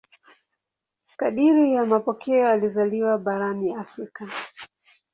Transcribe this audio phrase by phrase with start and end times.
[1.17, 4.29] Kadiri ya mapokeo alizaliwa barani Afrika.